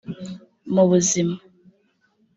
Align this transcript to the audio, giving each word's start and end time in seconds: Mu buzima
Mu 0.73 0.83
buzima 0.89 1.35